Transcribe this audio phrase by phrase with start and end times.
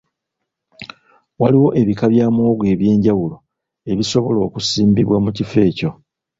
[1.39, 3.35] Waliwo ebika bya muwogo eby'enjawulo
[3.91, 5.89] ebisobola okusimbibwa mu kifo ekyo.